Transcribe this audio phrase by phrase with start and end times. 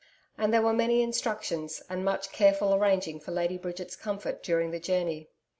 [0.35, 4.79] And there were many instructions, and much careful arranging for Lady Bridget's comfort during the
[4.79, 5.29] journey.